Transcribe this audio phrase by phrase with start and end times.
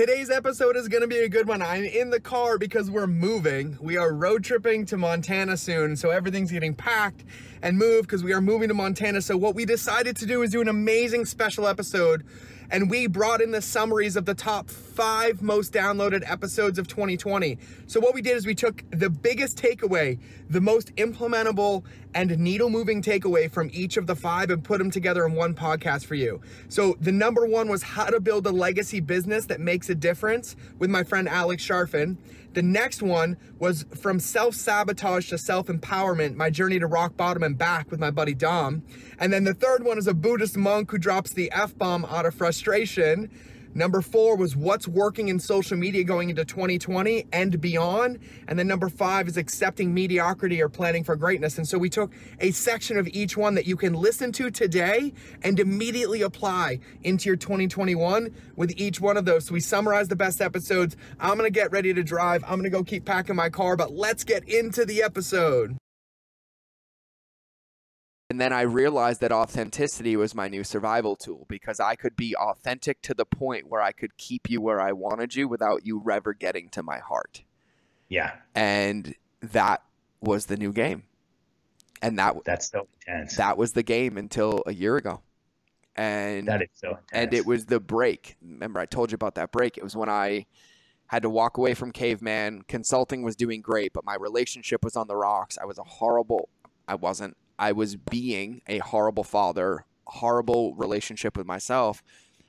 [0.00, 1.60] Today's episode is going to be a good one.
[1.60, 3.76] I'm in the car because we're moving.
[3.82, 7.22] We are road tripping to Montana soon, so everything's getting packed
[7.60, 9.20] and moved because we are moving to Montana.
[9.20, 12.24] So, what we decided to do is do an amazing special episode
[12.70, 17.58] and we brought in the summaries of the top five most downloaded episodes of 2020.
[17.86, 20.18] So, what we did is we took the biggest takeaway,
[20.48, 21.82] the most implementable
[22.14, 25.54] and needle moving takeaway from each of the five and put them together in one
[25.54, 26.40] podcast for you.
[26.68, 30.56] So, the number one was how to build a legacy business that makes a difference
[30.78, 32.16] with my friend Alex Charfen.
[32.52, 37.42] The next one was from self sabotage to self empowerment, my journey to rock bottom
[37.42, 38.82] and back with my buddy Dom.
[39.18, 42.26] And then the third one is a Buddhist monk who drops the F bomb out
[42.26, 43.30] of frustration.
[43.74, 48.18] Number four was what's working in social media going into 2020 and beyond.
[48.48, 51.56] And then number five is accepting mediocrity or planning for greatness.
[51.56, 55.12] And so we took a section of each one that you can listen to today
[55.42, 59.46] and immediately apply into your 2021 with each one of those.
[59.46, 60.96] So we summarized the best episodes.
[61.20, 62.42] I'm going to get ready to drive.
[62.44, 65.76] I'm going to go keep packing my car, but let's get into the episode.
[68.30, 72.36] And then I realized that authenticity was my new survival tool because I could be
[72.36, 76.00] authentic to the point where I could keep you where I wanted you without you
[76.08, 77.42] ever getting to my heart.
[78.08, 78.34] Yeah.
[78.54, 79.82] And that
[80.20, 81.02] was the new game.
[82.02, 83.34] And that that's so intense.
[83.36, 85.22] That was the game until a year ago.
[85.96, 87.10] And that is so intense.
[87.12, 88.36] And it was the break.
[88.40, 89.76] Remember I told you about that break.
[89.76, 90.46] It was when I
[91.08, 92.62] had to walk away from caveman.
[92.68, 95.58] Consulting was doing great, but my relationship was on the rocks.
[95.60, 96.48] I was a horrible
[96.86, 102.02] I wasn't I was being a horrible father, horrible relationship with myself,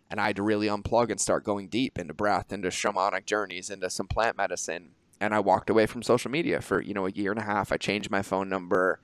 [0.10, 3.70] and I had to really unplug and start going deep into breath, into shamanic journeys,
[3.70, 4.92] into some plant medicine.
[5.20, 7.74] And I walked away from social media for, you know, a year and a half.
[7.74, 9.02] I changed my phone number.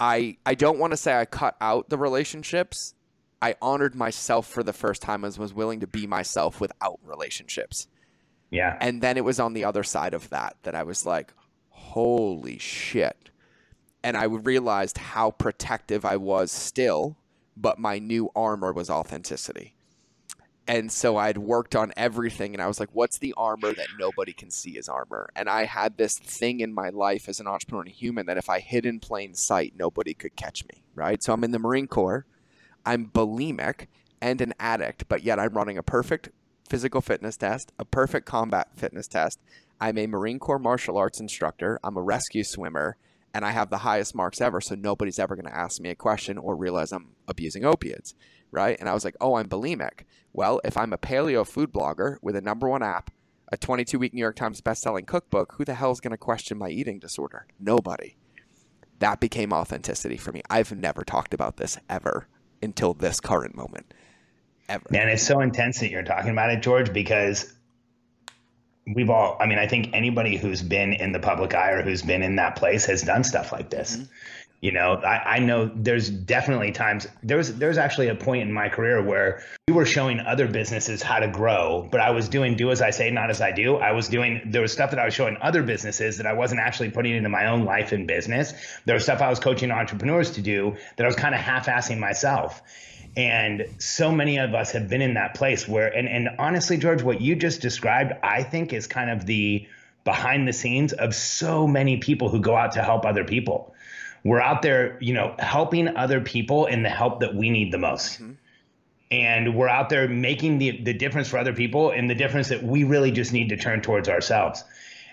[0.00, 2.94] I I don't want to say I cut out the relationships.
[3.40, 7.86] I honored myself for the first time as was willing to be myself without relationships.
[8.50, 8.76] Yeah.
[8.80, 11.32] And then it was on the other side of that that I was like,
[11.70, 13.28] holy shit
[14.02, 17.16] and I realized how protective I was still,
[17.56, 19.74] but my new armor was authenticity.
[20.68, 24.34] And so I'd worked on everything and I was like, what's the armor that nobody
[24.34, 25.30] can see as armor?
[25.34, 28.36] And I had this thing in my life as an entrepreneur and a human that
[28.36, 31.22] if I hid in plain sight, nobody could catch me, right?
[31.22, 32.26] So I'm in the Marine Corps,
[32.84, 33.86] I'm bulimic
[34.20, 36.28] and an addict, but yet I'm running a perfect
[36.68, 39.40] physical fitness test, a perfect combat fitness test.
[39.80, 42.98] I'm a Marine Corps martial arts instructor, I'm a rescue swimmer,
[43.34, 45.94] and I have the highest marks ever, so nobody's ever going to ask me a
[45.94, 48.14] question or realize I'm abusing opiates,
[48.50, 48.76] right?
[48.78, 50.04] And I was like, oh, I'm bulimic.
[50.32, 53.10] Well, if I'm a paleo food blogger with a number one app,
[53.50, 56.58] a 22 week New York Times best-selling cookbook, who the hell is going to question
[56.58, 57.46] my eating disorder?
[57.58, 58.16] Nobody.
[58.98, 60.42] That became authenticity for me.
[60.50, 62.26] I've never talked about this ever
[62.62, 63.94] until this current moment.
[64.68, 64.84] Ever.
[64.90, 67.54] Man, it's so intense that you're talking about it, George, because
[68.94, 72.02] we've all i mean i think anybody who's been in the public eye or who's
[72.02, 73.96] been in that place has done stuff like this.
[73.96, 74.04] Mm-hmm.
[74.60, 78.68] you know I, I know there's definitely times there's there's actually a point in my
[78.68, 82.70] career where we were showing other businesses how to grow but i was doing do
[82.70, 83.76] as i say not as i do.
[83.76, 86.60] I was doing there was stuff that i was showing other businesses that i wasn't
[86.60, 88.52] actually putting into my own life and business.
[88.84, 91.98] There was stuff i was coaching entrepreneurs to do that i was kind of half-assing
[91.98, 92.62] myself
[93.16, 97.02] and so many of us have been in that place where, and, and honestly, George,
[97.02, 99.66] what you just described, I think is kind of the
[100.04, 103.74] behind the scenes of so many people who go out to help other people.
[104.24, 107.78] We're out there, you know, helping other people in the help that we need the
[107.78, 108.14] most.
[108.14, 108.32] Mm-hmm.
[109.10, 112.62] And we're out there making the, the difference for other people and the difference that
[112.62, 114.64] we really just need to turn towards ourselves.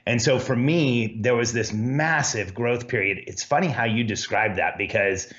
[0.06, 3.24] And so for me, there was this massive growth period.
[3.28, 5.32] It's funny how you described that because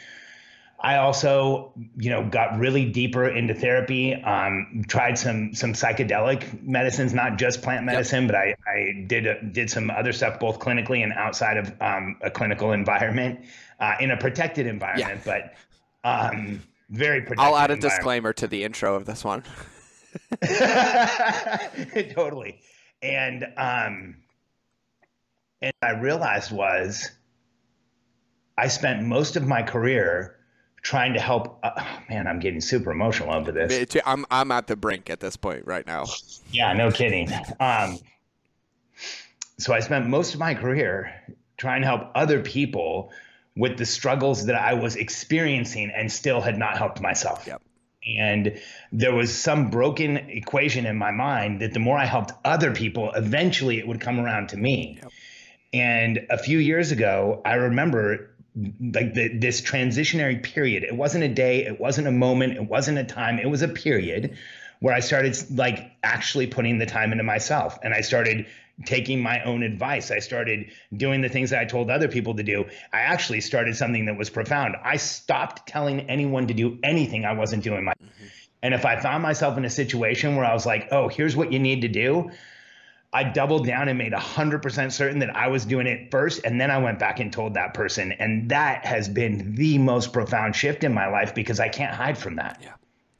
[0.78, 4.14] I also, you know, got really deeper into therapy.
[4.14, 8.32] Um, tried some some psychedelic medicines, not just plant medicine, yep.
[8.32, 12.18] but I I did a, did some other stuff both clinically and outside of um,
[12.22, 13.40] a clinical environment,
[13.80, 15.52] uh, in a protected environment, yeah.
[16.04, 17.44] but um, very protected.
[17.46, 19.44] I'll add a disclaimer to the intro of this one.
[22.14, 22.60] totally,
[23.02, 24.16] and um,
[25.62, 27.10] and I realized was
[28.58, 30.36] I spent most of my career
[30.82, 31.58] trying to help.
[31.62, 33.96] Uh, oh, man, I'm getting super emotional over this.
[34.04, 36.04] I'm I'm at the brink at this point right now.
[36.52, 37.30] Yeah, no kidding.
[37.60, 37.98] Um,
[39.58, 41.12] so I spent most of my career
[41.56, 43.10] trying to help other people
[43.56, 47.46] with the struggles that I was experiencing and still had not helped myself.
[47.46, 47.62] Yep.
[48.18, 48.60] And
[48.92, 53.10] there was some broken equation in my mind that the more I helped other people,
[53.12, 54.98] eventually it would come around to me.
[55.02, 55.12] Yep.
[55.72, 60.82] And a few years ago, I remember like the, this transitionary period.
[60.84, 63.68] It wasn't a day, it wasn't a moment, it wasn't a time, it was a
[63.68, 64.36] period
[64.80, 68.46] where I started like actually putting the time into myself and I started
[68.84, 70.10] taking my own advice.
[70.10, 72.66] I started doing the things that I told other people to do.
[72.92, 74.76] I actually started something that was profound.
[74.82, 78.26] I stopped telling anyone to do anything I wasn't doing my mm-hmm.
[78.62, 81.52] And if I found myself in a situation where I was like, "Oh, here's what
[81.52, 82.30] you need to do."
[83.12, 86.40] I doubled down and made 100% certain that I was doing it first.
[86.44, 88.12] And then I went back and told that person.
[88.12, 92.18] And that has been the most profound shift in my life because I can't hide
[92.18, 92.58] from that.
[92.62, 92.74] Yeah.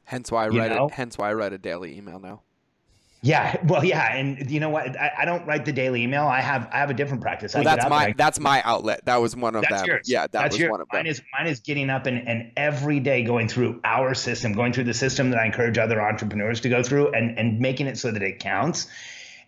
[0.04, 0.90] Hence why I read it.
[0.92, 2.42] Hence why I write a daily email now.
[3.22, 4.96] Yeah, well, yeah, and you know what?
[4.96, 6.26] I, I, don't write the daily email.
[6.26, 7.54] I have I have a different practice.
[7.54, 9.04] Well, that's my I, that's my outlet.
[9.06, 9.86] That was one of that's them.
[9.86, 10.08] Yours.
[10.08, 10.70] Yeah, that that's was yours.
[10.70, 11.10] one of mine them.
[11.10, 14.84] Is, mine is getting up and, and every day going through our system, going through
[14.84, 18.12] the system that I encourage other entrepreneurs to go through, and and making it so
[18.12, 18.86] that it counts.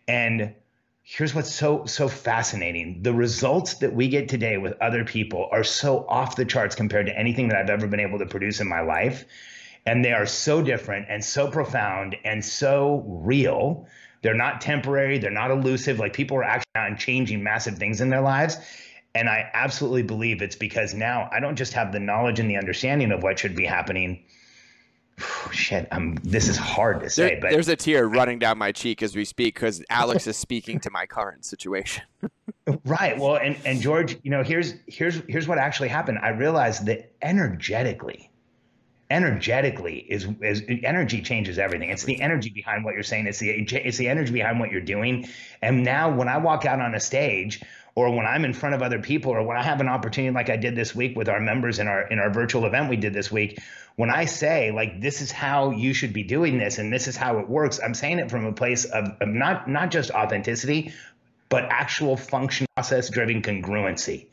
[0.08, 0.54] And
[1.02, 5.62] here's what's so so fascinating: the results that we get today with other people are
[5.62, 8.68] so off the charts compared to anything that I've ever been able to produce in
[8.68, 9.24] my life
[9.88, 13.86] and they are so different and so profound and so real.
[14.20, 15.98] They're not temporary, they're not elusive.
[15.98, 18.58] Like people are actually out and changing massive things in their lives.
[19.14, 22.58] And I absolutely believe it's because now I don't just have the knowledge and the
[22.58, 24.24] understanding of what should be happening.
[25.52, 28.72] Shit, I'm, this is hard to say, there, but there's a tear running down my
[28.72, 32.04] cheek as we speak because Alex is speaking to my current situation.
[32.84, 33.18] right.
[33.18, 36.18] Well, and and George, you know, here's here's here's what actually happened.
[36.22, 38.30] I realized that energetically,
[39.10, 41.90] energetically is, is energy changes everything.
[41.90, 43.26] It's the energy behind what you're saying.
[43.26, 45.28] It's the it's the energy behind what you're doing.
[45.62, 47.62] And now when I walk out on a stage
[47.98, 50.50] or when I'm in front of other people or when I have an opportunity like
[50.50, 53.12] I did this week with our members in our in our virtual event we did
[53.12, 53.58] this week,
[53.96, 57.16] when I say like this is how you should be doing this and this is
[57.16, 60.92] how it works, I'm saying it from a place of, of not not just authenticity,
[61.48, 64.26] but actual function process driven congruency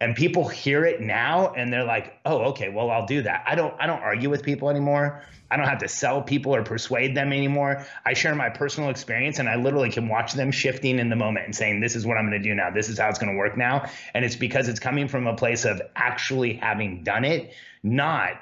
[0.00, 3.44] and people hear it now and they're like oh okay well i'll do that.
[3.46, 5.22] I don't i don't argue with people anymore.
[5.50, 7.86] I don't have to sell people or persuade them anymore.
[8.04, 11.46] I share my personal experience and i literally can watch them shifting in the moment
[11.46, 12.70] and saying this is what i'm going to do now.
[12.70, 13.90] This is how it's going to work now.
[14.14, 17.52] And it's because it's coming from a place of actually having done it
[17.82, 18.40] not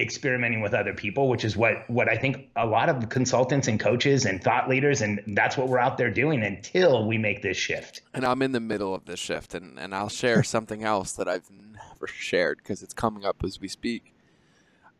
[0.00, 3.78] experimenting with other people, which is what what I think a lot of consultants and
[3.78, 7.56] coaches and thought leaders and that's what we're out there doing until we make this
[7.56, 8.02] shift.
[8.14, 11.28] And I'm in the middle of this shift and, and I'll share something else that
[11.28, 14.14] I've never shared because it's coming up as we speak.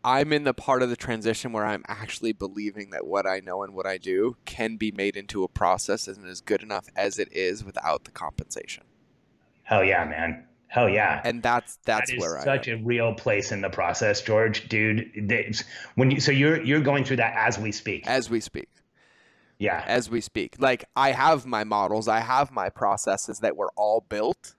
[0.03, 3.63] I'm in the part of the transition where I'm actually believing that what I know
[3.63, 7.19] and what I do can be made into a process and is good enough as
[7.19, 8.85] it is without the compensation.
[9.63, 10.47] Hell yeah, man.
[10.71, 11.21] Hell yeah.
[11.25, 15.11] And that's that's that where such a real place in the process, George, dude.
[15.97, 18.07] When you so you're you're going through that as we speak.
[18.07, 18.69] As we speak.
[19.59, 19.83] Yeah.
[19.85, 20.55] As we speak.
[20.61, 24.55] Like I have my models, I have my processes that were all built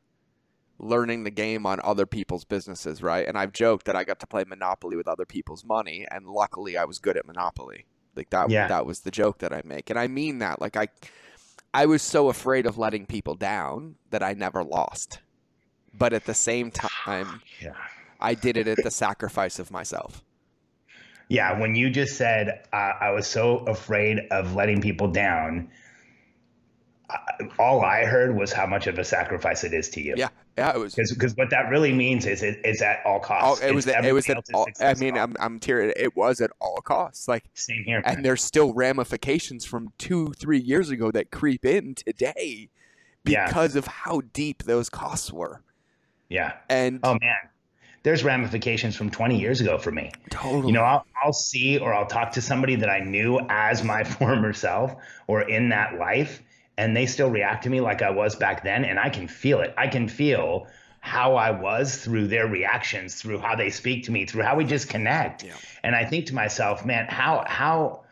[0.80, 3.25] learning the game on other people's businesses, right?
[3.25, 6.75] And I've joked that I got to play Monopoly with other people's money and luckily
[6.75, 7.86] I was good at Monopoly.
[8.18, 8.68] Like that yeah.
[8.68, 9.90] that was the joke that I make.
[9.90, 10.60] And I mean that.
[10.60, 10.90] Like I
[11.74, 15.19] I was so afraid of letting people down that I never lost
[15.98, 17.74] but at the same time, yeah.
[18.20, 20.24] I did it at the sacrifice of myself.
[21.30, 25.70] Yeah, when you just said uh, I was so afraid of letting people down,
[27.10, 27.18] uh,
[27.58, 30.16] all I heard was how much of a sacrifice it is to you.
[30.18, 30.28] Yeah,
[30.58, 33.62] yeah, it was because what that really means is it, it's at all costs.
[33.64, 34.68] Oh, it was at, it was at all.
[34.82, 35.94] I mean, I'm I'm tearing.
[35.96, 37.30] It was at all costs.
[37.30, 38.02] Like same here.
[38.06, 42.70] And there's still ramifications from two, three years ago that creep in today
[43.24, 43.80] because yeah.
[43.80, 45.62] of how deep those costs were.
[46.32, 46.54] Yeah.
[46.70, 47.36] And oh man,
[48.04, 50.12] there's ramifications from 20 years ago for me.
[50.30, 50.68] Totally.
[50.68, 54.04] You know, I'll, I'll see or I'll talk to somebody that I knew as my
[54.20, 54.96] former self
[55.28, 56.42] or in that life,
[56.78, 59.60] and they still react to me like I was back then, and I can feel
[59.60, 59.74] it.
[59.78, 60.68] I can feel
[61.02, 64.64] how I was through their reactions, through how they speak to me, through how we
[64.64, 65.44] just connect.
[65.44, 65.54] Yeah.
[65.84, 68.04] And I think to myself, man, how how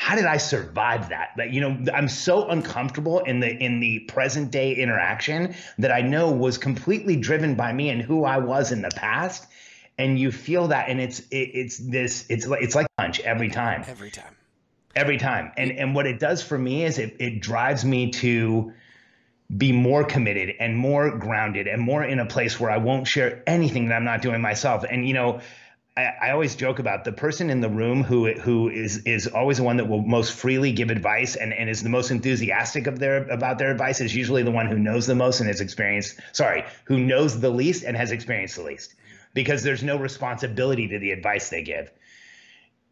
[0.00, 1.32] how did I survive that?
[1.36, 6.00] That you know, I'm so uncomfortable in the in the present day interaction that I
[6.00, 9.46] know was completely driven by me and who I was in the past.
[9.98, 13.50] And you feel that, and it's it, it's this it's like it's like punch every
[13.50, 13.84] time.
[13.86, 14.34] Every time.
[14.96, 15.52] Every time.
[15.58, 18.72] And and what it does for me is it it drives me to
[19.54, 23.42] be more committed and more grounded and more in a place where I won't share
[23.46, 24.82] anything that I'm not doing myself.
[24.90, 25.42] And you know,
[25.96, 29.56] I, I, always joke about the person in the room who who is is always
[29.56, 32.98] the one that will most freely give advice and, and is the most enthusiastic of
[32.98, 36.18] their about their advice is usually the one who knows the most and has experienced
[36.32, 38.94] sorry who knows the least and has experienced the least
[39.34, 41.90] because there's no responsibility to the advice they give.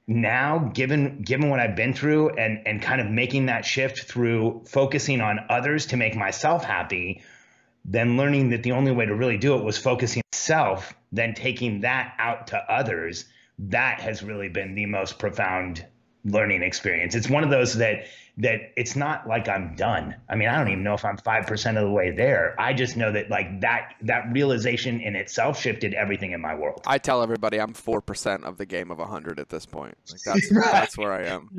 [0.09, 4.65] Now given given what I've been through and and kind of making that shift through
[4.67, 7.23] focusing on others to make myself happy
[7.85, 11.81] then learning that the only way to really do it was focusing self then taking
[11.81, 13.27] that out to others
[13.59, 15.85] that has really been the most profound
[16.25, 17.15] learning experience.
[17.15, 18.07] It's one of those that
[18.39, 20.15] that it's not like I'm done.
[20.29, 22.55] I mean, I don't even know if I'm 5% of the way there.
[22.57, 26.83] I just know that like that that realization in itself shifted everything in my world.
[26.87, 29.97] I tell everybody I'm 4% of the game of 100 at this point.
[30.11, 31.51] Like that's that's where I am.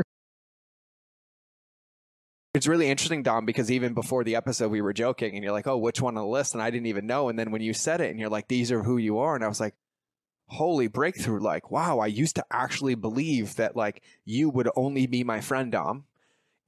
[2.59, 5.65] It's really interesting, Dom, because even before the episode, we were joking, and you're like,
[5.65, 7.29] "Oh, which one on the list?" And I didn't even know.
[7.29, 9.45] And then when you said it, and you're like, "These are who you are," and
[9.45, 9.75] I was like,
[10.47, 15.23] "Holy breakthrough!" Like, wow, I used to actually believe that like you would only be
[15.23, 16.03] my friend, Dom,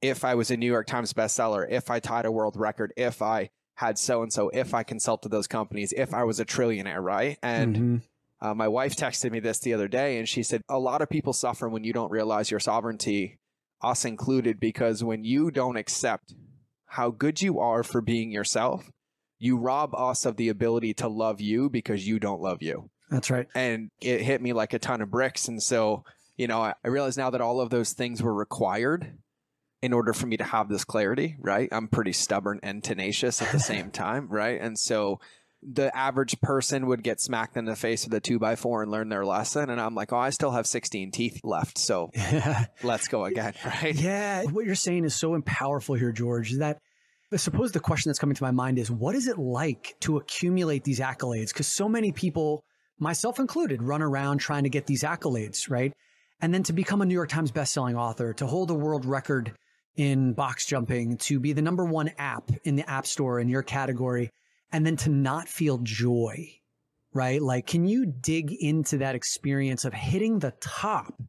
[0.00, 3.20] if I was a New York Times bestseller, if I tied a world record, if
[3.20, 7.02] I had so and so, if I consulted those companies, if I was a trillionaire,
[7.02, 7.38] right?
[7.42, 7.96] And Mm-hmm.
[8.40, 11.10] uh, my wife texted me this the other day, and she said, A lot of
[11.10, 13.40] people suffer when you don't realize your sovereignty,
[13.82, 16.34] us included, because when you don't accept
[16.86, 18.90] how good you are for being yourself,
[19.38, 22.90] you rob us of the ability to love you because you don't love you.
[23.10, 23.46] That's right.
[23.54, 25.48] And it hit me like a ton of bricks.
[25.48, 26.04] And so,
[26.36, 29.18] you know, I, I realize now that all of those things were required
[29.82, 31.68] in order for me to have this clarity, right?
[31.72, 34.60] I'm pretty stubborn and tenacious at the same time, right?
[34.60, 35.18] And so
[35.62, 38.90] the average person would get smacked in the face with a two by four and
[38.90, 39.70] learn their lesson.
[39.70, 41.78] And I'm like, oh, I still have 16 teeth left.
[41.78, 42.10] So
[42.82, 43.94] let's go again, right?
[43.94, 44.42] Yeah.
[44.44, 46.78] What you're saying is so powerful here, George, is that
[47.32, 50.18] I suppose the question that's coming to my mind is what is it like to
[50.18, 51.48] accumulate these accolades?
[51.48, 52.62] Because so many people,
[52.98, 55.94] myself included, run around trying to get these accolades, right?
[56.42, 59.52] And then to become a New York Times bestselling author, to hold a world record
[59.96, 63.62] in box jumping, to be the number one app in the App Store in your
[63.62, 64.30] category,
[64.72, 66.48] and then to not feel joy,
[67.12, 67.40] right?
[67.40, 71.22] Like, can you dig into that experience of hitting the top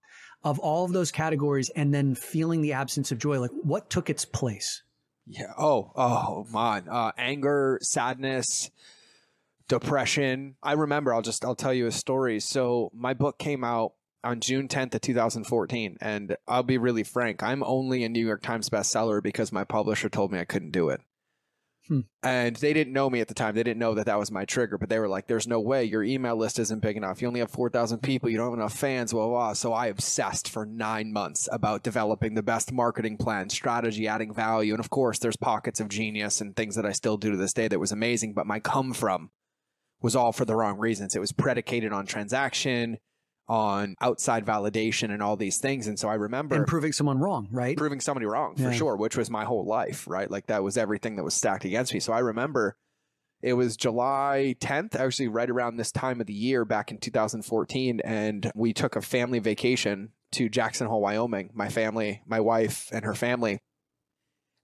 [0.44, 3.40] of all of those categories and then feeling the absence of joy?
[3.40, 4.84] Like, what took its place?
[5.26, 5.54] Yeah.
[5.58, 6.88] Oh, oh, man.
[6.90, 8.72] Uh, anger, sadness,
[9.68, 10.56] depression.
[10.62, 11.14] I remember.
[11.14, 12.40] I'll just I'll tell you a story.
[12.40, 17.44] So my book came out on June 10th of 2014, and I'll be really frank.
[17.44, 20.90] I'm only a New York Times bestseller because my publisher told me I couldn't do
[20.90, 21.02] it.
[21.88, 22.02] Hmm.
[22.22, 23.56] And they didn't know me at the time.
[23.56, 25.84] They didn't know that that was my trigger, but they were like, "There's no way
[25.84, 27.22] your email list isn't big enough.
[27.22, 28.30] You only have four thousand people.
[28.30, 29.54] You don't have enough fans." Blah, blah blah.
[29.54, 34.74] So I obsessed for nine months about developing the best marketing plan, strategy, adding value,
[34.74, 37.54] and of course, there's pockets of genius and things that I still do to this
[37.54, 38.34] day that was amazing.
[38.34, 39.32] But my come from
[40.02, 41.16] was all for the wrong reasons.
[41.16, 42.98] It was predicated on transaction,
[43.48, 45.88] on outside validation, and all these things.
[45.88, 47.76] And so I remember And proving someone wrong, right?
[47.78, 48.72] proving somebody wrong for Yeah.
[48.72, 50.30] sure, which was my whole life, right?
[50.32, 52.00] Like that was everything that was stacked against me.
[52.00, 52.78] So I remember
[53.42, 58.00] it was July 10th, actually right around this time of the year back in 2014
[58.06, 61.50] and we took a family vacation to Jackson Hole, Wyoming.
[61.54, 63.60] My family, my wife and her family.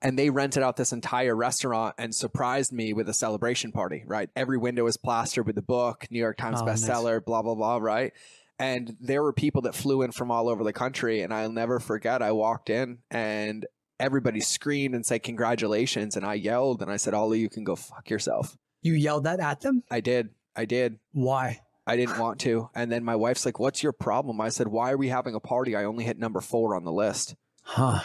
[0.01, 4.29] And they rented out this entire restaurant and surprised me with a celebration party, right?
[4.33, 6.81] Every window was plastered with the book, New York Times Oh, nice.
[6.86, 8.13] bestseller, blah blah blah, right?
[8.60, 11.80] And there were people that flew in from all over the country and i'll never
[11.80, 13.66] forget i walked in and
[14.00, 17.63] everybody screamed and said congratulations and i yelled and i said all of you can
[17.63, 19.84] go fuck yourself You yelled that at them?
[19.89, 21.62] i did i did Why?
[21.88, 24.92] i didn't want to and then my wife's like what's your problem i said why
[24.92, 28.00] are we having a party i only hit number four on the list Huh.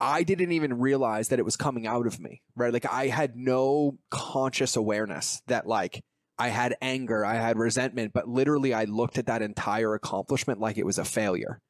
[0.00, 2.72] I didn't even realize that it was coming out of me, right?
[2.72, 6.02] Like I had no conscious awareness that like
[6.38, 10.78] I had anger, I had resentment, but literally I looked at that entire accomplishment like
[10.78, 11.60] it was a failure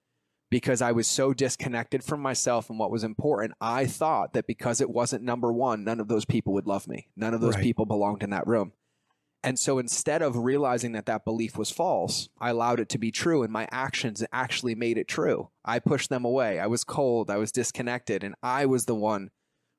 [0.50, 3.54] because I was so disconnected from myself and what was important.
[3.61, 7.09] I thought that because it wasn't number one, none of those people would love me.
[7.16, 7.64] None of those Right.
[7.64, 8.73] people belonged in that room.
[9.45, 13.11] And so instead of realizing that that belief was false, I allowed it to be
[13.11, 15.49] true, and my actions actually made it true.
[15.64, 16.61] I pushed them away.
[16.61, 17.28] I was cold.
[17.28, 19.31] I was disconnected, and I was the one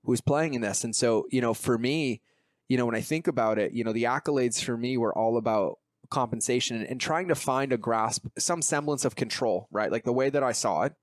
[0.04, 0.84] who was playing in this.
[0.84, 2.20] And so, you know, for me,
[2.68, 5.38] you know, when I think about it, you know, the accolades for me were all
[5.38, 5.80] about
[6.10, 9.92] compensation and, and trying to find a grasp, some semblance of control, right?
[9.92, 10.94] Like the way that I saw it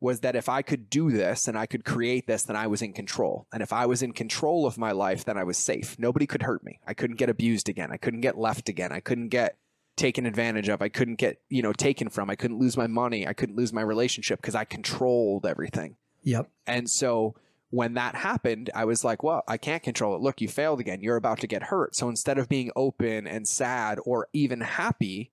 [0.00, 2.80] was that if I could do this and I could create this, then I was
[2.80, 3.46] in control.
[3.52, 5.98] And if I was in control of my life, then I was safe.
[5.98, 6.80] Nobody could hurt me.
[6.86, 7.90] I couldn't get abused again.
[7.92, 8.92] I couldn't get left again.
[8.92, 9.58] I couldn't get
[9.96, 10.80] taken advantage of.
[10.80, 12.30] I couldn't get, you know, taken from.
[12.30, 13.28] I couldn't lose my money.
[13.28, 15.96] I couldn't lose my relationship because I controlled everything.
[16.22, 16.48] Yep.
[16.66, 17.34] And so
[17.70, 20.20] when that happened, I was like, well, I can't control it.
[20.20, 21.00] Look, you failed again.
[21.00, 21.94] You're about to get hurt.
[21.94, 25.30] So instead of being open and sad or even happy,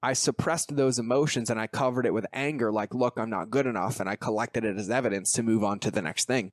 [0.00, 3.66] I suppressed those emotions and I covered it with anger, like, look, I'm not good
[3.66, 4.00] enough.
[4.00, 6.52] And I collected it as evidence to move on to the next thing.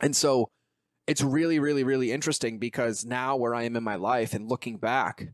[0.00, 0.50] And so
[1.06, 4.78] it's really, really, really interesting because now where I am in my life and looking
[4.78, 5.28] back,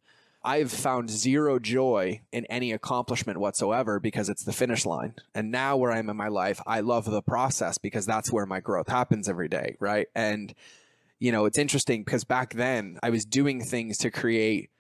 [0.45, 5.15] I've found zero joy in any accomplishment whatsoever because it's the finish line.
[5.35, 8.47] And now where I am in my life, I love the process because that's where
[8.47, 9.77] my growth happens every day.
[9.79, 10.09] Right.
[10.15, 10.53] And,
[11.21, 14.71] you know, it's interesting because back then I was doing things to create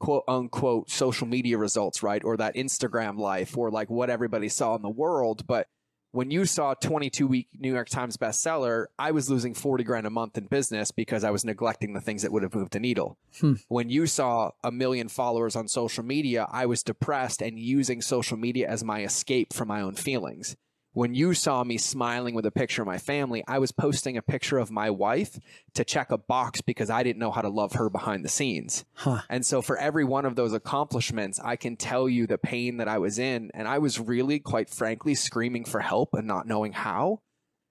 [0.00, 2.22] quote unquote social media results, right?
[2.24, 5.46] Or that Instagram life or like what everybody saw in the world.
[5.46, 5.68] But
[6.14, 10.10] when you saw 22 week New York Times bestseller, I was losing 40 grand a
[10.10, 13.18] month in business because I was neglecting the things that would have moved the needle.
[13.40, 13.54] Hmm.
[13.66, 18.36] When you saw a million followers on social media, I was depressed and using social
[18.36, 20.54] media as my escape from my own feelings.
[20.94, 24.22] When you saw me smiling with a picture of my family, I was posting a
[24.22, 25.40] picture of my wife
[25.74, 28.84] to check a box because I didn't know how to love her behind the scenes.
[28.94, 29.22] Huh.
[29.28, 32.86] And so for every one of those accomplishments, I can tell you the pain that
[32.86, 33.50] I was in.
[33.54, 37.22] And I was really, quite frankly, screaming for help and not knowing how.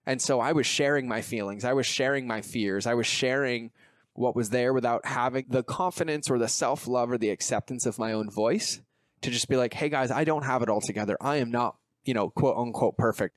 [0.05, 1.63] And so I was sharing my feelings.
[1.63, 2.85] I was sharing my fears.
[2.85, 3.71] I was sharing
[4.15, 7.97] what was there without having the confidence or the self love or the acceptance of
[7.97, 8.81] my own voice
[9.21, 11.17] to just be like, hey guys, I don't have it all together.
[11.21, 13.35] I am not, you know, quote unquote perfect.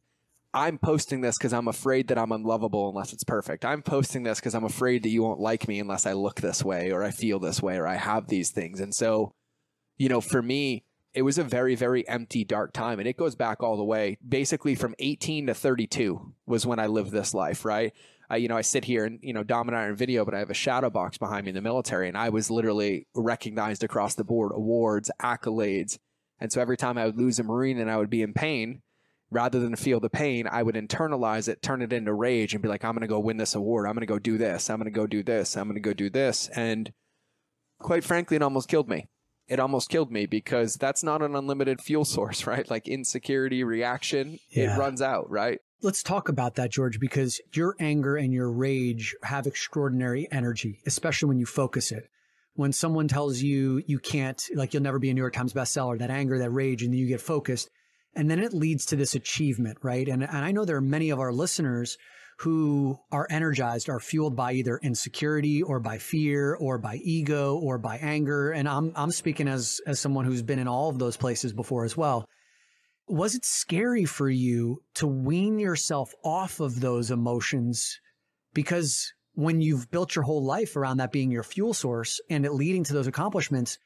[0.54, 3.64] I'm posting this because I'm afraid that I'm unlovable unless it's perfect.
[3.64, 6.64] I'm posting this because I'm afraid that you won't like me unless I look this
[6.64, 8.80] way or I feel this way or I have these things.
[8.80, 9.34] And so,
[9.98, 12.98] you know, for me, it was a very, very empty, dark time.
[12.98, 14.18] And it goes back all the way.
[14.26, 17.92] Basically, from 18 to 32 was when I lived this life, right?
[18.28, 20.24] I, you know, I sit here and, you know, Dom and I are in video,
[20.24, 22.08] but I have a shadow box behind me in the military.
[22.08, 25.98] And I was literally recognized across the board awards, accolades.
[26.40, 28.82] And so every time I would lose a Marine and I would be in pain,
[29.30, 32.68] rather than feel the pain, I would internalize it, turn it into rage, and be
[32.68, 33.86] like, I'm going to go win this award.
[33.86, 34.70] I'm going to go do this.
[34.70, 35.56] I'm going to go do this.
[35.56, 36.48] I'm going to go do this.
[36.54, 36.92] And
[37.78, 39.08] quite frankly, it almost killed me.
[39.48, 42.68] It almost killed me because that's not an unlimited fuel source, right?
[42.70, 44.74] Like insecurity, reaction, Yeah.
[44.74, 45.60] it runs out, right?
[45.82, 51.28] Let's talk about that, George, because your anger and your rage have extraordinary energy, especially
[51.28, 52.08] when you focus it.
[52.56, 55.98] When someone tells you you can't, like you'll never be a New York Times bestseller,
[55.98, 57.70] that anger, that rage, and you get focused.
[58.14, 60.08] And then it leads to this achievement, right?
[60.08, 61.98] And, and I know there are many of our listeners
[62.40, 67.78] who are energized, are fueled by either insecurity or by fear or by ego or
[67.78, 68.50] by anger.
[68.50, 71.84] And I'm, I'm speaking as, as someone who's been in all of those places before
[71.84, 72.26] as well
[73.08, 78.00] was it scary for you to wean yourself off of those emotions
[78.52, 82.52] because when you've built your whole life around that being your fuel source and it
[82.52, 83.78] leading to those accomplishments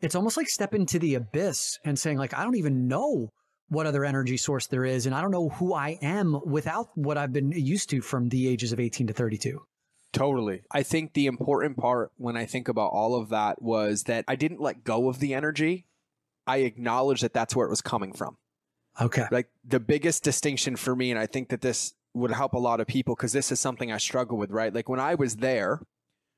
[0.00, 3.32] it's almost like stepping to the abyss and saying like i don't even know
[3.68, 7.18] what other energy source there is and i don't know who i am without what
[7.18, 9.60] i've been used to from the ages of 18 to 32
[10.10, 10.62] Totally.
[10.70, 14.36] I think the important part when I think about all of that was that I
[14.36, 15.84] didn't let go of the energy.
[16.46, 18.38] I acknowledged that that's where it was coming from.
[19.00, 22.58] okay like the biggest distinction for me and i think that this would help a
[22.58, 24.74] lot of people because this is something i struggle with right?
[24.74, 25.80] Like when i was there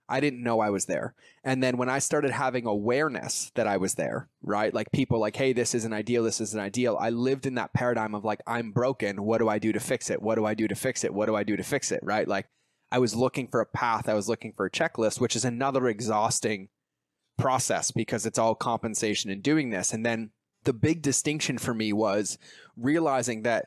[0.09, 1.15] i didn't know i was there.
[1.45, 4.73] And then when i started having awareness that i was there right?
[4.75, 6.97] Like people like hey this is an ideal this is an ideal.
[7.01, 10.11] I lived in that paradigm of like i'm broken what do i do to fix
[10.11, 10.23] it?
[10.23, 11.15] What do i do to fix it?
[11.15, 12.01] What do i do to fix it?
[12.03, 12.27] Right?
[12.27, 12.49] Like
[12.93, 15.87] i was looking for a path i was looking for a checklist which is another
[15.87, 16.69] exhausting
[17.41, 19.93] process because it's all compensation in doing this.
[19.93, 20.31] And then
[20.65, 22.39] the big distinction for me was
[22.77, 23.67] realizing that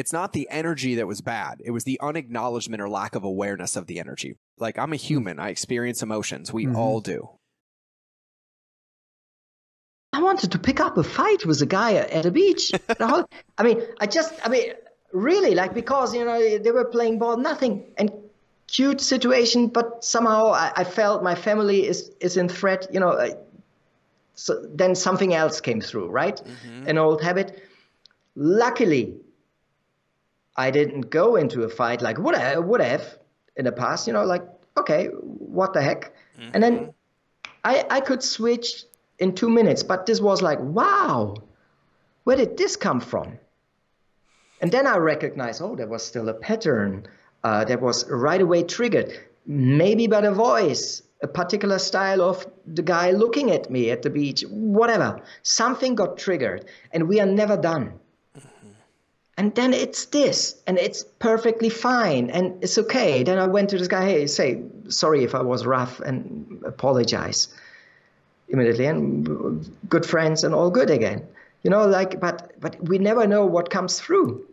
[0.00, 1.60] it's not the energy that was bad.
[1.62, 4.38] It was the unacknowledgement or lack of awareness of the energy.
[4.56, 5.00] Like I'm a mm.
[5.00, 5.38] human.
[5.38, 6.50] I experience emotions.
[6.50, 6.74] We Mhm.
[6.74, 7.28] all do.
[10.14, 12.72] I wanted to pick up a fight with a guy at a beach.
[13.00, 14.72] The whole- I mean, I just, I mean,
[15.12, 18.10] really, like because you know they were playing ball, nothing, and
[18.66, 22.88] cute situation, but somehow I, I felt my family is is in threat.
[22.94, 23.36] You know, I,
[24.34, 26.36] so then something else came through, right?
[26.36, 26.88] Mm-hmm.
[26.88, 27.48] An old habit.
[28.34, 29.04] Luckily,
[30.56, 33.18] I didn't go into a fight like would I would have
[33.56, 34.06] in the past.
[34.06, 34.42] You know, like
[34.76, 36.14] okay, what the heck,
[36.54, 36.94] and then
[37.64, 38.84] I I could switch
[39.18, 41.34] in two minutes, but this was like wow,
[42.24, 43.38] where did this come from?
[44.60, 47.06] And then I recognized, oh, there was still a pattern
[47.42, 52.82] uh, that was right away triggered, maybe by the voice, a particular style of the
[52.82, 55.22] guy looking at me at the beach, whatever.
[55.42, 57.98] Something got triggered, and we are never done.
[59.40, 63.22] And then it's this, and it's perfectly fine, and it's okay.
[63.22, 67.48] Then I went to this guy, hey, say sorry if I was rough, and apologize
[68.48, 71.26] immediately, and good friends, and all good again.
[71.62, 74.44] You know, like, but but we never know what comes through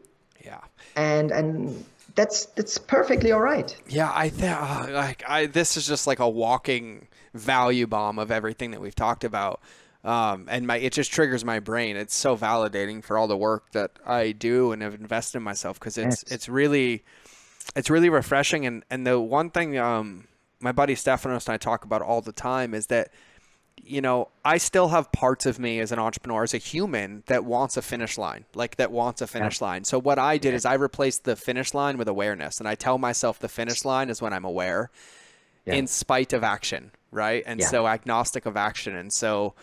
[0.45, 0.61] Yeah.
[0.95, 1.83] and and
[2.15, 3.75] that's that's perfectly all right.
[3.89, 8.31] Yeah, I think uh, like I this is just like a walking value bomb of
[8.31, 9.59] everything that we've talked about.
[10.07, 11.97] Um, and my it just triggers my brain.
[11.97, 15.77] It's so validating for all the work that I do and have invested in myself
[15.79, 16.33] because it's Yes.
[16.33, 17.03] it's really
[17.75, 18.65] it's really refreshing.
[18.65, 20.27] And and the one thing um,
[20.61, 23.09] my buddy Stefanos and I talk about all the time is that
[23.83, 27.45] you know, I still have parts of me as an entrepreneur, as a human, that
[27.45, 29.83] wants a finish line, like that wants a finish line.
[29.83, 32.97] So what I did is I replaced the finish line with awareness, and I tell
[32.97, 34.89] myself the finish line is when I'm aware,
[35.65, 35.75] Yeah.
[35.75, 37.43] in spite of action, right?
[37.45, 37.67] And Yeah.
[37.67, 39.53] so agnostic of action, and so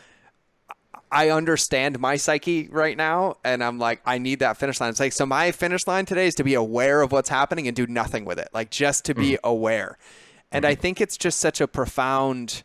[1.11, 4.91] I understand my psyche right now, and I'm like, I need that finish line.
[4.91, 7.77] It's like, so my finish line today is to be aware of what's happening and
[7.77, 9.39] do nothing with it, like just to be mm.
[9.45, 9.99] aware.
[10.51, 10.71] And mm-hmm.
[10.71, 12.63] I think it's just such a profound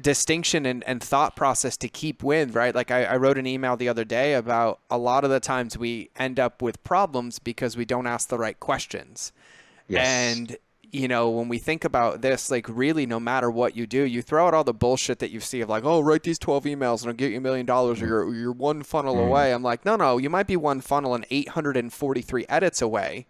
[0.00, 2.74] distinction and, and thought process to keep with, right?
[2.74, 5.78] Like I, I wrote an email the other day about a lot of the times
[5.78, 9.32] we end up with problems because we don't ask the right questions.
[9.88, 10.06] Yes.
[10.06, 10.56] And
[10.92, 14.22] you know, when we think about this, like really, no matter what you do, you
[14.22, 17.02] throw out all the bullshit that you see of like, oh, write these 12 emails
[17.02, 19.26] and I'll get you a million dollars or you're, you're one funnel mm.
[19.26, 19.52] away.
[19.52, 23.26] I'm like, no, no, you might be one funnel and 843 edits away.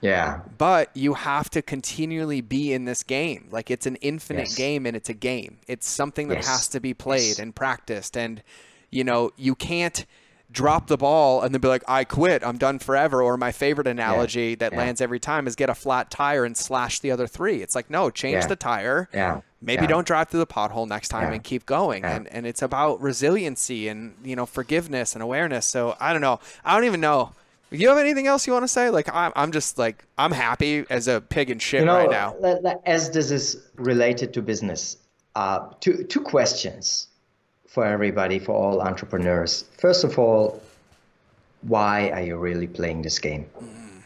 [0.00, 0.40] Yeah.
[0.58, 3.48] But you have to continually be in this game.
[3.50, 4.56] Like it's an infinite yes.
[4.56, 5.58] game and it's a game.
[5.66, 6.46] It's something that yes.
[6.46, 7.38] has to be played yes.
[7.38, 8.16] and practiced.
[8.16, 8.42] And,
[8.90, 10.04] you know, you can't
[10.50, 13.22] drop the ball and then be like, I quit, I'm done forever.
[13.22, 14.56] Or my favorite analogy yeah.
[14.56, 14.78] that yeah.
[14.78, 17.62] lands every time is get a flat tire and slash the other three.
[17.62, 18.46] It's like, no, change yeah.
[18.46, 19.08] the tire.
[19.12, 19.40] Yeah.
[19.62, 22.04] Maybe don't drive through the pothole next time and keep going.
[22.04, 25.66] And and it's about resiliency and you know forgiveness and awareness.
[25.66, 26.40] So I don't know.
[26.64, 27.32] I don't even know.
[27.70, 28.90] You have anything else you want to say?
[28.90, 32.10] Like I'm, I'm just like I'm happy as a pig in shit you know, right
[32.10, 32.80] now.
[32.84, 34.98] As this is related to business,
[35.34, 37.08] uh, two two questions
[37.76, 39.66] for everybody, for all entrepreneurs.
[39.76, 40.62] First of all,
[41.60, 43.44] why are you really playing this game?
[43.62, 44.00] Mm.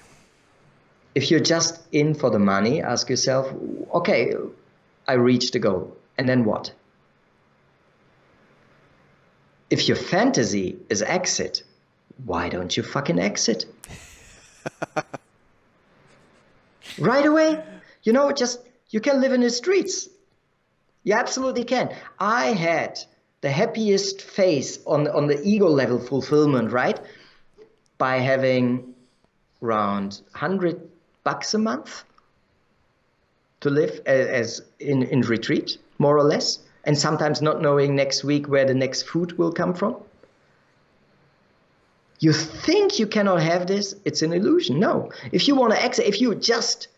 [1.15, 3.49] If you're just in for the money, ask yourself,
[3.95, 4.35] okay,
[5.07, 6.73] I reached the goal, and then what?
[9.71, 11.63] If your fantasy is exit,
[12.25, 13.67] why don't you fucking exit?
[16.99, 17.63] right away.
[18.03, 20.09] You know, just you can live in the streets.
[21.05, 21.95] You absolutely can.
[22.19, 22.99] I had
[23.41, 27.01] the happiest face on, on the ego level fulfillment, right?
[27.99, 28.95] By having
[29.63, 30.89] around 100
[31.25, 32.05] bucks a month
[33.61, 38.25] to live as, as in, in retreat, more or less, and sometimes not knowing next
[38.25, 39.97] week where the next food will come from.
[42.19, 44.79] You think you cannot have this, it's an illusion.
[44.79, 45.11] No.
[45.33, 46.89] If you want to exit, if you just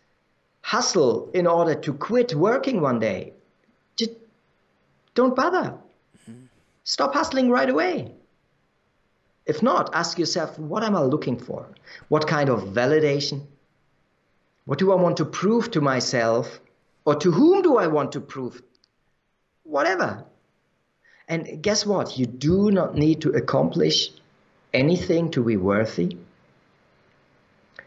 [0.61, 3.33] hustle in order to quit working one day,
[3.97, 4.13] just
[5.15, 5.75] don't bother.
[6.85, 8.13] Stop hustling right away.
[9.47, 11.69] If not, ask yourself, what am I looking for?
[12.09, 13.47] What kind of validation?
[14.65, 16.61] What do I want to prove to myself?
[17.05, 18.63] Or to whom do I want to prove?
[19.65, 20.25] Whatever.
[21.29, 22.19] And guess what?
[22.19, 24.11] You do not need to accomplish
[24.73, 26.17] anything to be worthy.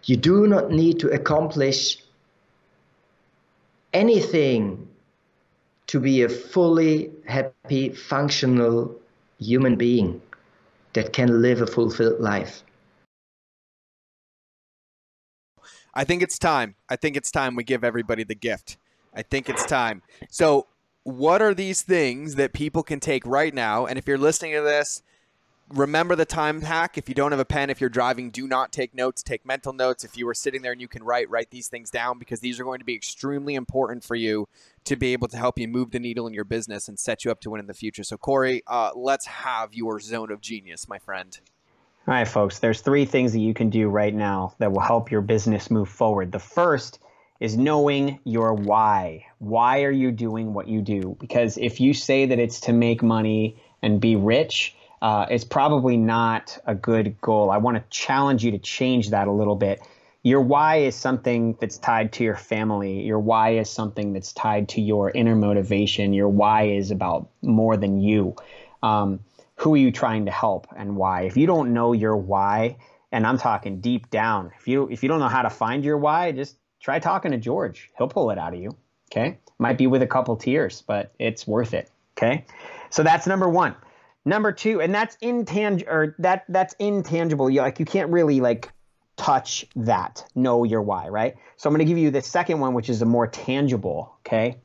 [0.03, 1.97] You do not need to accomplish
[3.93, 4.88] anything
[5.88, 7.55] to be a fully happy,
[7.93, 8.95] functional
[9.39, 10.21] human being
[10.93, 12.63] that can live a fulfilled life.
[15.93, 16.75] I think it's time.
[16.89, 18.78] I think it's time we give everybody the gift.
[19.13, 20.01] I think it's time.
[20.30, 20.67] So,
[21.04, 23.86] what are these things that people can take right now?
[23.86, 25.04] And if you're listening to this
[25.69, 26.97] remember the time hack.
[26.97, 29.23] If you don't have a pen, if you're driving, do not take notes.
[29.23, 30.04] Take mental notes.
[30.04, 32.60] If you were sitting there and you can write, write these things down because these
[32.60, 34.47] are going to be extremely important for you
[34.86, 37.32] to be able to help you move the needle in your business and set you
[37.32, 38.04] up to win in the future.
[38.04, 41.38] So, Cory, uh, let's have your zone of genius, my friend.
[42.08, 45.10] All right, folks, there's three things that you can do right now that will help
[45.10, 46.32] your business move forward.
[46.32, 46.99] The first
[47.39, 49.25] is knowing your why.
[49.39, 51.17] Why are you doing what you do?
[51.19, 54.75] Because if you say that it's to make money and be rich,
[55.06, 57.52] uh, is probably not a good goal.
[57.52, 59.80] I want to challenge you to change that a little bit.
[60.24, 63.04] Your why is something that's tied to your family.
[63.04, 66.13] Your why is something that's tied to your inner motivation.
[66.13, 68.36] Your why is about more than you.
[68.82, 69.20] Um,
[69.58, 71.26] who are you trying to help and why?
[71.26, 72.78] If you don't know your why,
[73.12, 76.00] and I'm talking deep down, if you if you don't know how to find your
[76.00, 77.91] why, just try talking to George.
[77.96, 78.76] He'll pull it out of you.
[79.12, 81.91] Okay, might be with a couple tears, but it's worth it.
[82.18, 82.46] Okay,
[82.89, 83.76] so that's number one.
[84.26, 87.48] Number two, and that's intangible, or that that's intangible.
[87.48, 88.72] You like you can't really like
[89.18, 90.26] touch that.
[90.34, 91.36] Know your why, right?
[91.58, 94.16] So I'm going to give you the second one, which is a more tangible.
[94.26, 94.58] Okay,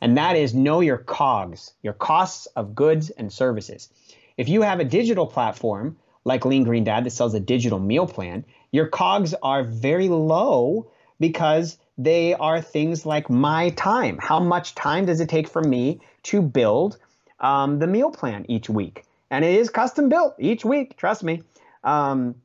[0.00, 3.88] and that is know your COGS, your costs of goods and services.
[4.36, 8.06] If you have a digital platform like Lean Green Dad that sells a digital meal
[8.06, 14.18] plan, your COGS are very low because they are things like my time.
[14.18, 16.98] How much time does it take for me to build
[17.40, 19.04] um, the meal plan each week?
[19.30, 20.96] And it is custom built each week.
[20.96, 21.42] Trust me.
[21.84, 22.36] Um,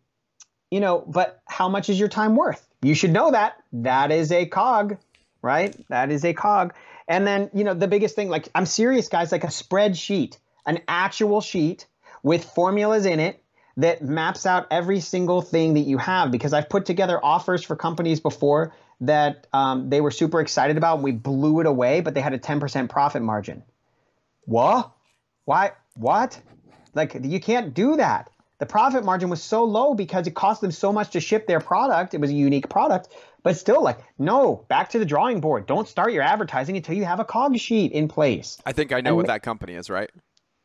[0.69, 2.67] you know, but how much is your time worth?
[2.81, 3.61] You should know that.
[3.71, 4.97] That is a cog,
[5.41, 5.75] right?
[5.89, 6.73] That is a cog.
[7.07, 10.79] And then, you know, the biggest thing, like I'm serious, guys, like a spreadsheet, an
[10.87, 11.85] actual sheet
[12.23, 13.43] with formulas in it
[13.77, 16.31] that maps out every single thing that you have.
[16.31, 20.95] Because I've put together offers for companies before that um, they were super excited about.
[20.95, 23.63] And we blew it away, but they had a 10% profit margin.
[24.45, 24.91] What?
[25.45, 25.73] Why?
[25.95, 26.39] What?
[26.93, 28.29] Like you can't do that.
[28.59, 31.59] The profit margin was so low because it cost them so much to ship their
[31.59, 32.13] product.
[32.13, 33.09] It was a unique product,
[33.41, 35.65] but still, like, no, back to the drawing board.
[35.65, 38.61] Don't start your advertising until you have a cog sheet in place.
[38.65, 40.09] I think I know what that company is, right?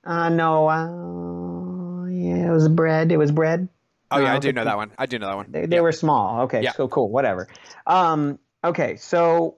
[0.04, 3.10] Uh, no, uh, yeah, it was bread.
[3.10, 3.68] It was bread.
[4.10, 4.92] Oh yeah, Uh, I do know that one.
[4.96, 5.46] I do know that one.
[5.50, 6.42] They, they were small.
[6.42, 6.72] Okay, Yeah.
[6.72, 7.10] so cool.
[7.10, 7.48] Whatever.
[7.86, 9.57] Um, okay, so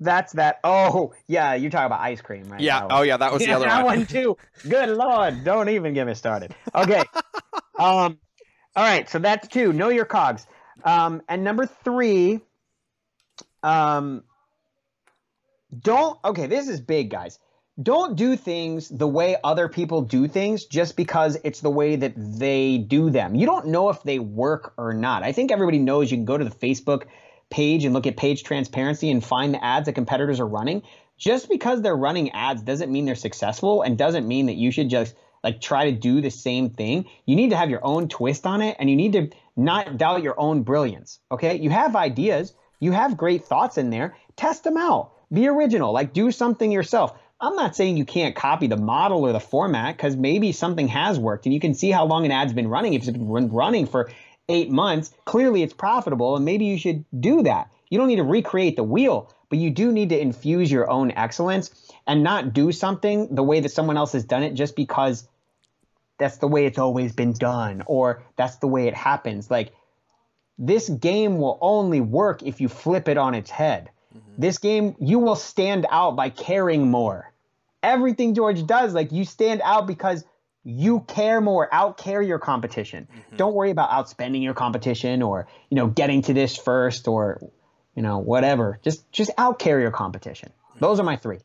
[0.00, 0.60] that's that.
[0.62, 2.60] Oh, yeah, you're talking about ice cream, right?
[2.60, 2.86] Yeah.
[2.90, 3.98] Oh yeah, that was the other that one.
[3.98, 4.36] one too.
[4.68, 6.54] Good lord, don't even get me started.
[6.74, 7.02] Okay.
[7.78, 8.18] um,
[8.74, 9.72] all right, so that's two.
[9.72, 10.46] Know your cogs.
[10.84, 12.40] Um, and number three,
[13.62, 14.22] um,
[15.78, 16.18] don't.
[16.24, 17.38] Okay, this is big, guys.
[17.82, 22.14] Don't do things the way other people do things just because it's the way that
[22.16, 23.34] they do them.
[23.34, 25.22] You don't know if they work or not.
[25.22, 27.04] I think everybody knows you can go to the Facebook
[27.50, 30.82] page and look at page transparency and find the ads that competitors are running.
[31.18, 34.90] Just because they're running ads doesn't mean they're successful and doesn't mean that you should
[34.90, 37.06] just like try to do the same thing.
[37.24, 40.22] You need to have your own twist on it and you need to not doubt
[40.22, 41.20] your own brilliance.
[41.30, 41.56] Okay?
[41.56, 44.16] You have ideas, you have great thoughts in there.
[44.36, 45.12] Test them out.
[45.32, 47.18] Be original, like do something yourself.
[47.40, 51.18] I'm not saying you can't copy the model or the format because maybe something has
[51.18, 52.94] worked and you can see how long an ad's been running.
[52.94, 54.10] If it's been running for
[54.48, 57.70] eight months, clearly it's profitable and maybe you should do that.
[57.90, 61.12] You don't need to recreate the wheel, but you do need to infuse your own
[61.12, 61.70] excellence
[62.06, 65.28] and not do something the way that someone else has done it just because
[66.18, 69.50] that's the way it's always been done or that's the way it happens.
[69.50, 69.72] Like
[70.58, 73.90] this game will only work if you flip it on its head.
[74.16, 74.40] Mm-hmm.
[74.40, 77.32] This game, you will stand out by caring more.
[77.82, 80.24] Everything George does, like you stand out because
[80.68, 83.06] you care more, out care your competition.
[83.08, 83.36] Mm-hmm.
[83.36, 87.40] Don't worry about outspending your competition or, you know, getting to this first or,
[87.94, 88.80] you know, whatever.
[88.82, 90.48] Just just out care your competition.
[90.48, 90.80] Mm-hmm.
[90.80, 91.38] Those are my three.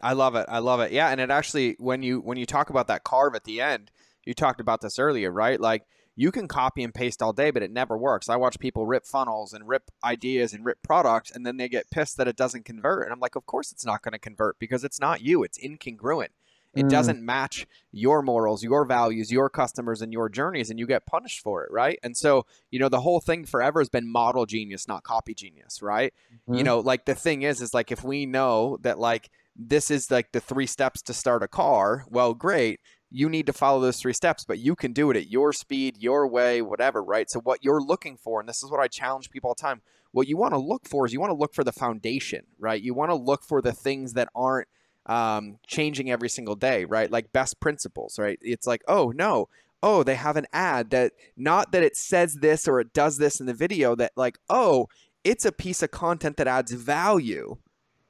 [0.00, 0.46] I love it.
[0.48, 0.92] I love it.
[0.92, 3.90] Yeah, and it actually when you when you talk about that carve at the end,
[4.24, 5.60] you talked about this earlier, right?
[5.60, 5.82] Like
[6.14, 8.28] you can copy and paste all day, but it never works.
[8.28, 11.90] I watch people rip funnels and rip ideas and rip products, and then they get
[11.90, 13.02] pissed that it doesn't convert.
[13.02, 15.42] And I'm like, of course it's not going to convert because it's not you.
[15.42, 16.28] It's incongruent.
[16.74, 16.90] It Mm.
[16.90, 21.40] doesn't match your morals, your values, your customers, and your journeys, and you get punished
[21.40, 21.98] for it, right?
[22.02, 25.82] And so, you know, the whole thing forever has been model genius, not copy genius,
[25.82, 26.14] right?
[26.52, 26.64] You Mhm.
[26.64, 30.32] know, like the thing is, is like if we know that like this is like
[30.32, 32.80] the three steps to start a car, well, great.
[33.10, 35.96] You need to follow those three steps, but you can do it at your speed,
[35.98, 37.28] your way, whatever, right?
[37.28, 39.82] So, what you're looking for, and this is what I challenge people all the time,
[40.12, 42.80] what you want to look for is you want to look for the foundation, right?
[42.80, 44.68] You want to look for the things that aren't
[45.06, 47.10] um, changing every single day, right?
[47.10, 48.38] Like best principles, right?
[48.42, 49.48] It's like, oh, no,
[49.82, 53.40] oh, they have an ad that not that it says this or it does this
[53.40, 54.88] in the video, that like, oh,
[55.24, 57.56] it's a piece of content that adds value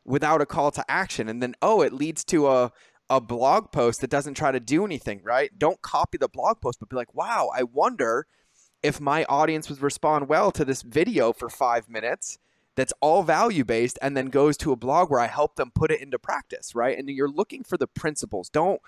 [0.05, 1.29] without a call to action.
[1.29, 2.72] And then, oh, it leads to a,
[3.09, 5.50] a blog post that doesn't try to do anything, right?
[5.57, 8.26] Don't copy the blog post, but be like, wow, I wonder
[8.83, 12.38] if my audience would respond well to this video for five minutes
[12.76, 15.90] that's all value based and then goes to a blog where I help them put
[15.90, 16.96] it into practice, right?
[16.96, 18.48] And you're looking for the principles.
[18.48, 18.80] Don't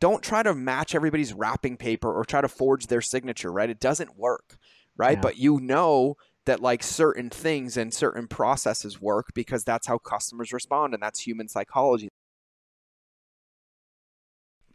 [0.00, 3.70] don't try to match everybody's wrapping paper or try to forge their signature, right?
[3.70, 4.56] It doesn't work,
[4.96, 5.16] right?
[5.16, 5.20] Yeah.
[5.20, 6.16] But you know
[6.46, 11.20] that like certain things and certain processes work because that's how customers respond and that's
[11.20, 12.08] human psychology.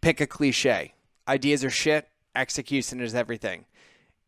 [0.01, 0.93] Pick a cliche.
[1.27, 3.65] Ideas are shit, execution is everything.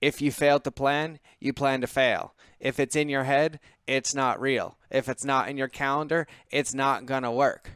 [0.02, 2.34] If you fail to plan, you plan to fail.
[2.60, 4.78] If it's in your head, it's not real.
[4.90, 7.72] If it's not in your calendar, it's not going to work.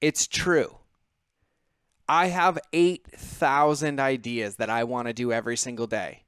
[0.00, 0.76] It's true.
[2.06, 6.24] I have 8,000 ideas that I want to do every single day.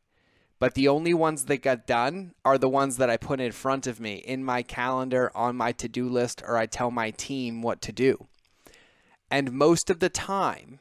[0.59, 3.87] But the only ones that get done are the ones that I put in front
[3.87, 7.61] of me in my calendar, on my to do list, or I tell my team
[7.61, 8.27] what to do.
[9.31, 10.81] And most of the time,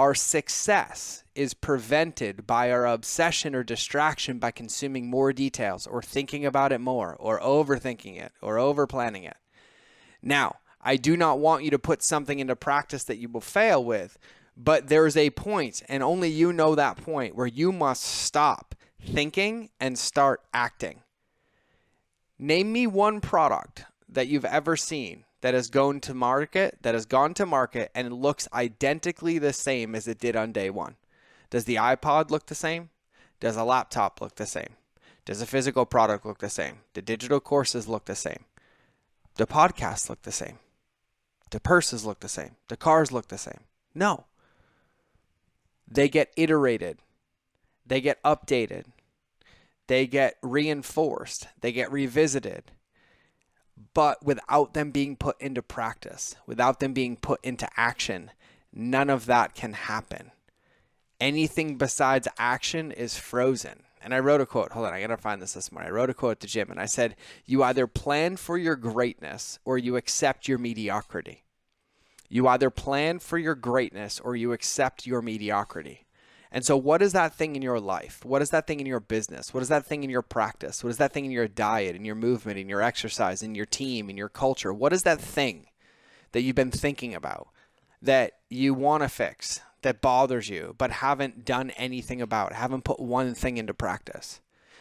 [0.00, 6.46] our success is prevented by our obsession or distraction by consuming more details or thinking
[6.46, 9.36] about it more or overthinking it or overplanning it.
[10.22, 13.84] Now, I do not want you to put something into practice that you will fail
[13.84, 14.16] with,
[14.56, 19.68] but there's a point, and only you know that point, where you must stop thinking
[19.78, 21.02] and start acting.
[22.38, 27.06] Name me one product that you've ever seen that has gone to market, that has
[27.06, 30.96] gone to market and looks identically the same as it did on day one.
[31.48, 32.90] Does the iPod look the same?
[33.40, 34.76] Does a laptop look the same?
[35.24, 36.78] Does a physical product look the same?
[36.92, 38.44] Do digital courses look the same?
[39.36, 40.58] Do podcasts look the same?
[41.50, 42.56] Do purses look the same?
[42.68, 43.60] Do cars look the same?
[43.94, 44.26] No.
[45.88, 46.98] They get iterated.
[47.86, 48.84] They get updated.
[49.88, 51.48] They get reinforced.
[51.60, 52.70] They get revisited.
[53.94, 58.30] But without them being put into practice, without them being put into action,
[58.72, 60.32] none of that can happen.
[61.20, 63.84] Anything besides action is frozen.
[64.02, 64.72] And I wrote a quote.
[64.72, 65.90] Hold on, I gotta find this this morning.
[65.90, 69.58] I wrote a quote to Jim, and I said, "You either plan for your greatness
[69.64, 71.44] or you accept your mediocrity.
[72.28, 76.06] You either plan for your greatness or you accept your mediocrity."
[76.52, 78.24] And so, what is that thing in your life?
[78.24, 79.54] What is that thing in your business?
[79.54, 80.82] What is that thing in your practice?
[80.82, 83.66] What is that thing in your diet, in your movement, in your exercise, in your
[83.66, 84.72] team, in your culture?
[84.72, 85.66] What is that thing
[86.32, 87.48] that you've been thinking about
[88.02, 93.00] that you want to fix, that bothers you, but haven't done anything about, haven't put
[93.00, 94.40] one thing into practice.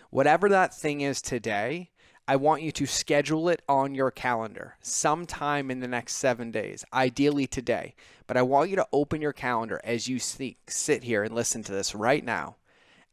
[0.09, 1.91] Whatever that thing is today,
[2.29, 6.85] I want you to schedule it on your calendar sometime in the next seven days,
[6.93, 7.95] ideally today.
[8.27, 11.71] But I want you to open your calendar as you sit here and listen to
[11.71, 12.57] this right now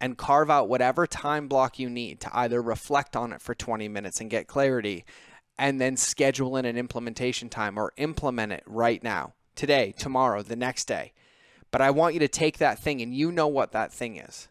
[0.02, 3.88] and carve out whatever time block you need to either reflect on it for 20
[3.88, 5.06] minutes and get clarity
[5.58, 10.56] and then schedule in an implementation time or implement it right now, today, tomorrow, the
[10.56, 11.14] next day.
[11.70, 14.48] But I want you to take that thing and you know what that thing is.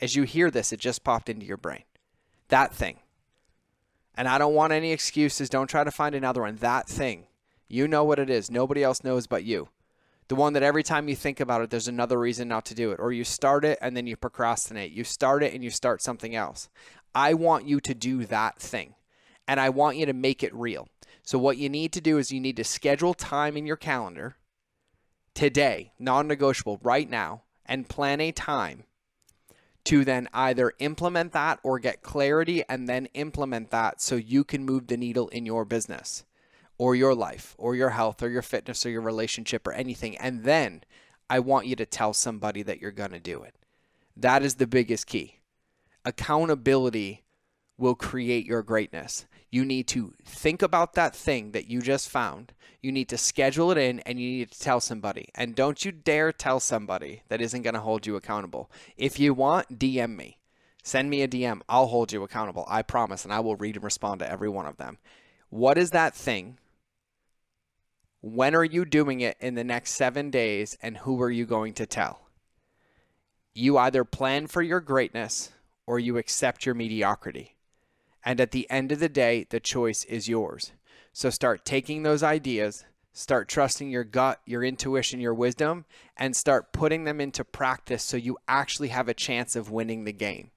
[0.00, 1.82] As you hear this, it just popped into your brain.
[2.48, 3.00] That thing.
[4.18, 5.48] And I don't want any excuses.
[5.48, 6.56] Don't try to find another one.
[6.56, 7.28] That thing.
[7.68, 8.50] You know what it is.
[8.50, 9.68] Nobody else knows but you.
[10.26, 12.90] The one that every time you think about it, there's another reason not to do
[12.90, 12.98] it.
[12.98, 14.90] Or you start it and then you procrastinate.
[14.90, 16.68] You start it and you start something else.
[17.14, 18.96] I want you to do that thing.
[19.46, 20.88] And I want you to make it real.
[21.22, 24.34] So, what you need to do is you need to schedule time in your calendar
[25.32, 28.82] today, non negotiable, right now, and plan a time
[29.88, 34.62] to then either implement that or get clarity and then implement that so you can
[34.62, 36.26] move the needle in your business
[36.76, 40.14] or your life or your health or your fitness or your relationship or anything.
[40.18, 40.82] And then
[41.30, 43.54] I want you to tell somebody that you're going to do it.
[44.14, 45.36] That is the biggest key.
[46.04, 47.24] Accountability
[47.78, 49.24] will create your greatness.
[49.50, 52.52] You need to think about that thing that you just found.
[52.82, 55.30] You need to schedule it in and you need to tell somebody.
[55.34, 58.70] And don't you dare tell somebody that isn't going to hold you accountable.
[58.96, 60.38] If you want, DM me.
[60.82, 61.60] Send me a DM.
[61.68, 62.64] I'll hold you accountable.
[62.68, 63.24] I promise.
[63.24, 64.98] And I will read and respond to every one of them.
[65.48, 66.58] What is that thing?
[68.20, 70.76] When are you doing it in the next seven days?
[70.82, 72.28] And who are you going to tell?
[73.54, 75.50] You either plan for your greatness
[75.86, 77.56] or you accept your mediocrity.
[78.24, 80.72] And at the end of the day, the choice is yours.
[81.12, 85.84] So start taking those ideas, start trusting your gut, your intuition, your wisdom,
[86.16, 90.12] and start putting them into practice so you actually have a chance of winning the
[90.12, 90.50] game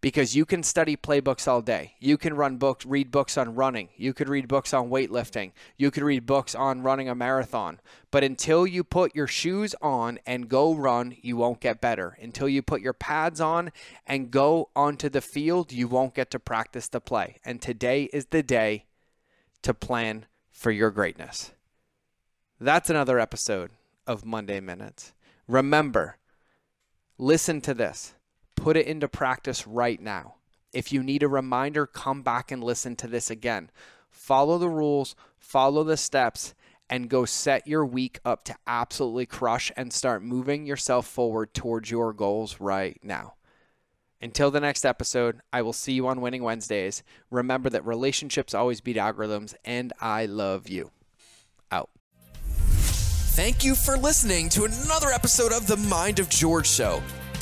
[0.00, 1.94] because you can study playbooks all day.
[1.98, 3.88] You can run books, read books on running.
[3.96, 5.52] You could read books on weightlifting.
[5.76, 7.80] You could read books on running a marathon.
[8.10, 12.16] But until you put your shoes on and go run, you won't get better.
[12.20, 13.72] Until you put your pads on
[14.06, 17.38] and go onto the field, you won't get to practice the play.
[17.44, 18.84] And today is the day
[19.62, 21.52] to plan for your greatness.
[22.60, 23.70] That's another episode
[24.06, 25.12] of Monday Minutes.
[25.48, 26.16] Remember,
[27.18, 28.14] listen to this
[28.66, 30.34] put it into practice right now.
[30.72, 33.70] If you need a reminder, come back and listen to this again.
[34.10, 36.52] Follow the rules, follow the steps,
[36.90, 41.92] and go set your week up to absolutely crush and start moving yourself forward towards
[41.92, 43.34] your goals right now.
[44.20, 47.04] Until the next episode, I will see you on Winning Wednesdays.
[47.30, 50.90] Remember that relationships always beat algorithms, and I love you.
[51.70, 51.90] Out.
[52.34, 57.00] Thank you for listening to another episode of The Mind of George Show